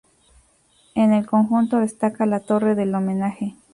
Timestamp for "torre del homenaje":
2.39-3.55